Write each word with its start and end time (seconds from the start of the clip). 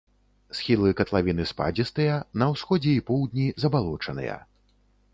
Схілы 0.59 0.93
катлавіны 1.01 1.45
спадзістыя, 1.51 2.17
на 2.45 2.49
ўсходзе 2.55 2.91
і 3.01 3.05
поўдні 3.13 3.47
забалочаныя. 3.65 4.45